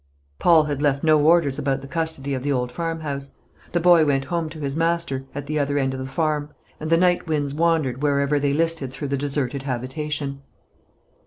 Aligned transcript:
Paul 0.39 0.63
had 0.63 0.81
left 0.81 1.03
no 1.03 1.21
orders 1.23 1.59
about 1.59 1.81
the 1.81 1.87
custody 1.87 2.33
of 2.33 2.41
the 2.41 2.51
old 2.51 2.71
farmhouse. 2.71 3.33
The 3.71 3.79
boy 3.79 4.03
went 4.03 4.25
home 4.25 4.49
to 4.49 4.59
his 4.59 4.75
master, 4.75 5.25
at 5.35 5.45
the 5.45 5.59
other 5.59 5.77
end 5.77 5.93
of 5.93 5.99
the 5.99 6.07
farm; 6.07 6.49
and 6.79 6.89
the 6.89 6.97
night 6.97 7.27
winds 7.27 7.53
wandered 7.53 8.01
wherever 8.01 8.39
they 8.39 8.51
listed 8.51 8.91
through 8.91 9.09
the 9.09 9.15
deserted 9.17 9.61
habitation. 9.61 10.41